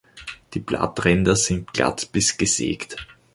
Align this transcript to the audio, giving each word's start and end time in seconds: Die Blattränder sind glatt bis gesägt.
Die 0.55 0.59
Blattränder 0.59 1.35
sind 1.35 1.73
glatt 1.73 2.11
bis 2.11 2.35
gesägt. 2.35 3.05